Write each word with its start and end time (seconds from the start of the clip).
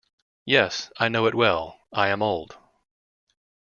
Yes, 0.45 0.91
I 0.97 1.09
know 1.09 1.27
it 1.27 1.35
well— 1.35 1.79
I 1.93 2.07
am 2.07 2.23
old. 2.23 2.57